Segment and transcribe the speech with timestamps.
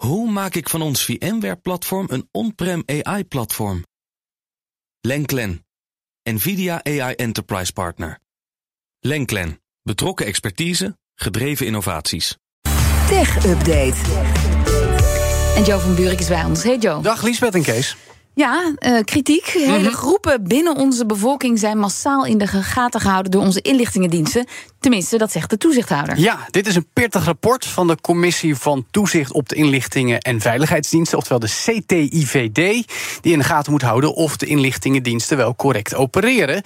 [0.00, 3.84] Hoe maak ik van ons VMware-platform een on-prem AI-platform?
[5.00, 5.66] Lenklen,
[6.22, 8.18] NVIDIA AI Enterprise Partner.
[9.00, 12.36] Lenklen, betrokken expertise, gedreven innovaties.
[13.08, 13.96] Tech Update.
[15.56, 16.62] En Joe van Buurik is bij ons.
[16.62, 17.02] Hey Joe.
[17.02, 17.96] Dag Liesbeth en Kees.
[18.40, 19.46] Ja, uh, kritiek.
[19.46, 19.92] Hele Mhm.
[19.92, 24.46] groepen binnen onze bevolking zijn massaal in de gaten gehouden door onze inlichtingendiensten.
[24.80, 26.18] Tenminste, dat zegt de toezichthouder.
[26.18, 30.40] Ja, dit is een pittig rapport van de Commissie van Toezicht op de Inlichtingen en
[30.40, 32.54] Veiligheidsdiensten, oftewel de CTIVD,
[33.20, 36.62] die in de gaten moet houden of de inlichtingendiensten wel correct opereren.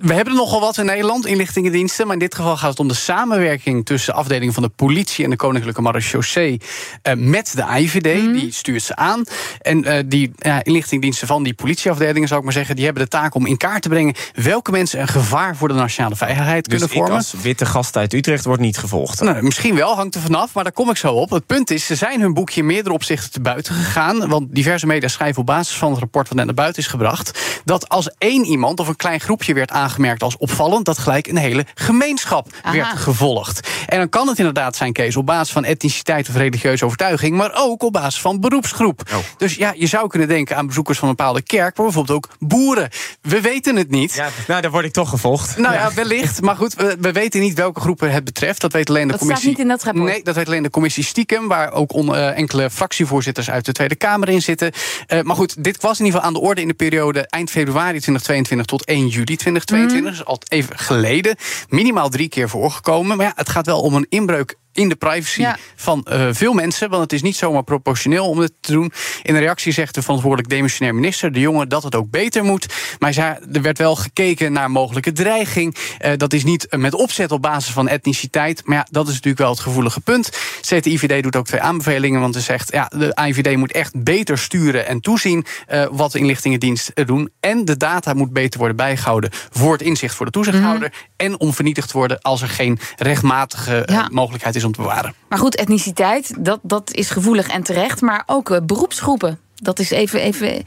[0.00, 2.88] We hebben er nogal wat in Nederland, inlichtingendiensten, maar in dit geval gaat het om
[2.88, 6.60] de samenwerking tussen afdelingen van de politie en de Koninklijke Marechaussee
[7.08, 8.22] uh, met de IVD.
[8.22, 8.32] Mhm.
[8.32, 9.24] Die stuurt ze aan.
[9.60, 13.08] En uh, die uh, inlichtingendiensten van die politieafdelingen, zou ik maar zeggen, die hebben de
[13.08, 16.78] taak om in kaart te brengen welke mensen een gevaar voor de nationale veiligheid dus
[16.78, 17.12] kunnen vormen.
[17.12, 19.20] Ik als witte gast uit Utrecht wordt niet gevolgd.
[19.20, 21.30] Nou, misschien wel, hangt er vanaf, maar daar kom ik zo op.
[21.30, 24.28] Het punt is, ze zijn hun boekje in meerdere opzichten te buiten gegaan.
[24.28, 27.60] Want diverse media schrijven op basis van het rapport wat net naar buiten is gebracht.
[27.64, 30.84] dat als één iemand of een klein groepje werd aangemerkt als opvallend.
[30.84, 32.74] dat gelijk een hele gemeenschap Aha.
[32.76, 33.68] werd gevolgd.
[33.86, 37.36] En dan kan het inderdaad zijn, Kees, op basis van etniciteit of religieuze overtuiging.
[37.36, 39.02] maar ook op basis van beroepsgroep.
[39.12, 39.18] Oh.
[39.36, 41.76] Dus ja, je zou kunnen denken aan bezoekers van een bepaalde kerk.
[41.76, 42.88] maar bijvoorbeeld ook boeren.
[43.22, 44.14] We weten het niet.
[44.14, 45.56] Ja, nou, dan word ik toch gevolgd.
[45.58, 46.40] Nou ja, wellicht.
[46.40, 48.60] Maar goed, we, we weten niet welke groepen het betreft.
[48.60, 49.50] Dat weet alleen de Dat staat commissie.
[49.50, 50.04] niet in dat rapport.
[50.04, 51.48] Nee, dat weet alleen de commissie stiekem.
[51.48, 54.72] Waar ook on, uh, enkele fractievoorzitters uit de Tweede Kamer in zitten.
[55.08, 57.50] Uh, maar goed, dit was in ieder geval aan de orde in de periode eind
[57.50, 59.79] februari 2022 tot 1 juli 2022.
[59.84, 60.02] Mhm.
[60.02, 61.36] Dus al even geleden.
[61.68, 63.16] Minimaal drie keer voorgekomen.
[63.16, 65.56] Maar ja, het gaat wel om een inbreuk in de privacy Ja.
[65.76, 66.90] van uh, veel mensen.
[66.90, 68.92] Want het is niet zomaar proportioneel om het te doen.
[69.22, 72.66] In een reactie zegt de verantwoordelijk demissionair minister, de jongen, dat het ook beter moet.
[72.98, 73.16] Maar
[73.52, 75.76] er werd wel gekeken naar mogelijke dreiging.
[76.00, 78.62] Uh, dat is niet met opzet op basis van etniciteit.
[78.64, 80.30] Maar ja, dat is natuurlijk wel het gevoelige punt.
[80.60, 82.20] CTIVD doet ook twee aanbevelingen.
[82.20, 86.18] Want ze zegt, ja, de IVD moet echt beter sturen en toezien uh, wat de
[86.18, 87.30] inlichtingendiensten doen.
[87.40, 90.88] En de data moet beter worden bijgehouden voor het inzicht voor de toezichthouder.
[90.92, 91.08] Mm.
[91.16, 94.08] En om vernietigd te worden als er geen rechtmatige Ja.
[94.12, 95.14] mogelijkheid is om te bewaren.
[95.28, 98.00] Maar goed, etniciteit, dat, dat is gevoelig en terecht.
[98.00, 100.64] Maar ook uh, beroepsgroepen, dat is even, even,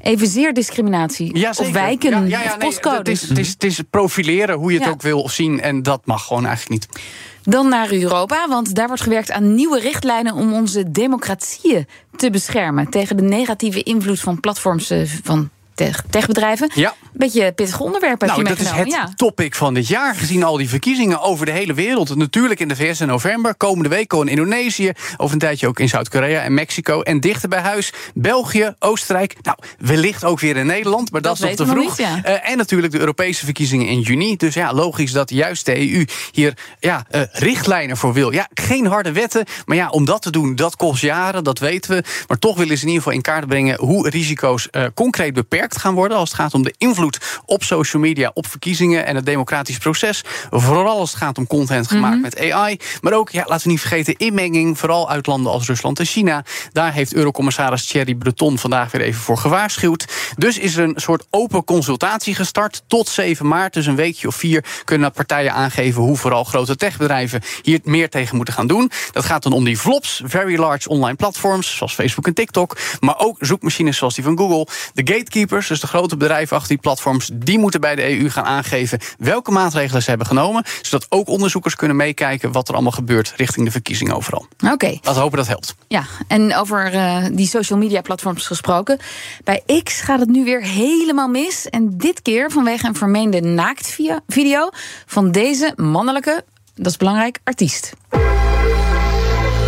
[0.00, 1.38] evenzeer discriminatie.
[1.38, 2.98] Ja, of wijken, ja, ja, ja, of nee, postcodes.
[2.98, 5.60] Het is, het, is, het is profileren hoe je het ook wil zien.
[5.60, 7.00] En dat mag gewoon eigenlijk niet.
[7.42, 12.88] Dan naar Europa, want daar wordt gewerkt aan nieuwe richtlijnen om onze democratieën te beschermen
[12.90, 16.70] tegen de negatieve invloed van platforms eh, van tech- techbedrijven.
[16.74, 16.94] Ja.
[17.12, 19.12] Beetje pittig onderwerp heb Nou, je dat is het ja.
[19.16, 20.14] topic van dit jaar.
[20.14, 22.16] Gezien al die verkiezingen over de hele wereld.
[22.16, 23.54] Natuurlijk in de VS in november.
[23.56, 24.92] Komende week in Indonesië.
[25.16, 27.00] Over een tijdje ook in Zuid-Korea en Mexico.
[27.02, 29.34] En dichter bij huis België, Oostenrijk.
[29.42, 31.10] Nou, wellicht ook weer in Nederland.
[31.12, 31.88] Maar dat, Dat is nog te vroeg.
[31.98, 32.22] nog niet, ja.
[32.24, 34.36] Eh, en natuurlijk de Europese verkiezingen in juni.
[34.36, 38.32] Dus ja, logisch dat juist de EU hier ja, eh, richtlijnen voor wil.
[38.32, 39.44] Ja, geen harde wetten.
[39.64, 41.44] Maar ja, om dat te doen, dat kost jaren.
[41.44, 42.04] Dat weten we.
[42.28, 45.63] Maar toch willen ze in ieder geval in kaart brengen hoe risico's eh, concreet beperkt
[45.72, 46.16] gaan worden.
[46.16, 50.22] Als het gaat om de invloed op social media, op verkiezingen en het democratisch proces.
[50.50, 52.78] Vooral als het gaat om content gemaakt met AI.
[53.00, 54.78] Maar ook, ja, laten we niet vergeten, inmenging.
[54.78, 56.44] Vooral uit landen als Rusland en China.
[56.72, 60.32] Daar heeft Eurocommissaris Thierry Breton vandaag weer even voor gewaarschuwd.
[60.36, 62.82] Dus is er een soort open consultatie gestart.
[62.86, 67.42] Tot 7 maart, dus een weekje of vier, kunnen partijen aangeven hoe vooral grote techbedrijven
[67.62, 68.90] hier meer tegen moeten gaan doen.
[69.12, 72.76] Dat gaat dan om die VLOPs, very large online platforms, zoals Facebook en TikTok.
[73.00, 74.66] Maar ook zoekmachines zoals die van Google.
[74.92, 78.44] De gatekeepers, dus de grote bedrijven achter die platforms, die moeten bij de EU gaan
[78.44, 80.64] aangeven welke maatregelen ze hebben genomen.
[80.82, 84.46] Zodat ook onderzoekers kunnen meekijken wat er allemaal gebeurt richting de verkiezingen overal.
[84.72, 85.74] Oké, Laten we hopen dat helpt.
[85.88, 86.04] ja.
[86.28, 88.98] En over eh, die social media platforms gesproken.
[89.44, 91.68] Bij X gaat het nu weer helemaal mis.
[91.68, 94.68] En dit keer vanwege een vermeende naaktvideo
[95.06, 96.44] van deze mannelijke,
[96.74, 97.92] dat is belangrijk, artiest.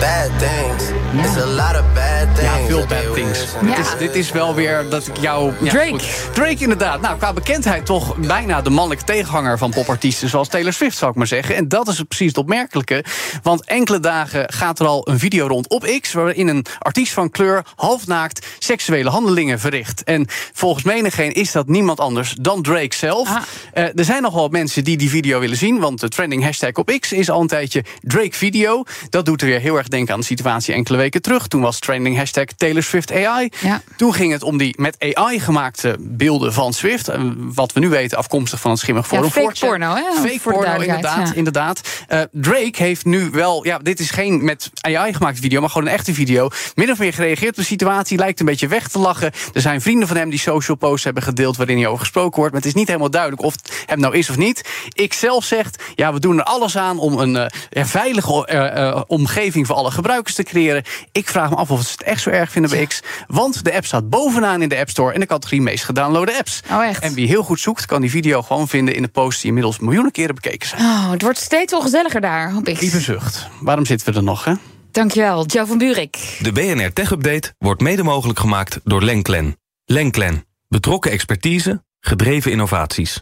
[0.00, 0.95] Bad things.
[1.18, 2.40] It's a lot of bad things.
[2.40, 3.38] Ja, veel bad things.
[3.60, 3.76] wish.
[3.76, 5.52] Dit, is, dit is wel weer dat ik jou...
[5.60, 5.88] ja, Drake.
[5.88, 6.34] goed.
[6.34, 7.00] Drake inderdaad.
[7.00, 10.28] Nou, qua bekendheid toch bijna de mannelijke tegenhanger van popartiesten...
[10.28, 11.56] zoals Taylor Swift, zou ik maar zeggen.
[11.56, 13.04] En dat is precies het opmerkelijke.
[13.42, 16.12] Want enkele dagen gaat er al een video rond op X...
[16.12, 20.04] waarin een artiest van kleur halfnaakt seksuele handelingen verricht.
[20.04, 23.28] En volgens menigeen is dat niemand anders dan Drake zelf.
[23.28, 23.42] Ah.
[23.72, 25.78] Eh, er zijn nogal wat mensen die die video willen zien...
[25.78, 28.82] want de trending hashtag op X is al een tijdje Drake video.
[29.10, 31.46] Dat doet er weer heel erg denken aan de situatie enkele weken terug.
[31.46, 33.50] Toen was trending hashtag Taylor Swift AI.
[33.60, 33.82] Ja.
[33.96, 37.10] Toen ging het om die met AI gemaakte beelden van Swift.
[37.36, 39.30] Wat we nu weten, afkomstig van het schimmig forum.
[39.30, 39.58] fake 4chan.
[39.58, 40.02] porno, hè?
[40.02, 41.28] Fake Voor porno, inderdaad.
[41.28, 41.34] ja.
[41.34, 41.80] inderdaad.
[42.08, 45.86] Eh, Drake heeft nu wel, ja, dit is geen met AI gemaakte video, maar gewoon
[45.86, 46.48] een echte video.
[46.74, 49.32] Min of meer gereageerd op de situatie, lijkt een beetje weg te lachen.
[49.52, 52.52] Er zijn vrienden van hem die social posts hebben gedeeld waarin hij over gesproken wordt.
[52.52, 54.68] Maar het is niet helemaal duidelijk of het hem nou is of niet.
[54.92, 59.02] Ik zelf zegt, ja, we doen er alles aan om een eh, ja, veilige eh,
[59.06, 60.82] omgeving voor alle gebruikers te creëren.
[61.12, 63.02] Ik vraag me af of ze het echt zo erg vinden bij X.
[63.26, 66.60] Want de app staat bovenaan in de App Store in de categorie meest gedownloade apps.
[66.70, 67.02] Oh, echt?
[67.02, 69.78] En wie heel goed zoekt, kan die video gewoon vinden in de posts die inmiddels
[69.78, 70.82] miljoenen keren bekeken zijn.
[70.82, 72.80] Oh, het wordt steeds ongezelliger daar op X.
[72.80, 73.48] Lieve zucht.
[73.60, 74.54] Waarom zitten we er nog, hè?
[74.90, 76.38] Dankjewel, Joe van Buurik.
[76.42, 79.56] De BNR Tech Update wordt mede mogelijk gemaakt door Lenklen.
[79.84, 80.44] Lenklen.
[80.68, 83.20] Betrokken expertise, gedreven innovaties.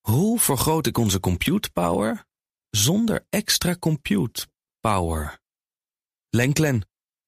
[0.00, 2.24] Hoe vergroot ik onze compute power
[2.70, 4.46] zonder extra compute
[4.80, 5.40] power?
[6.30, 6.86] Lenklen.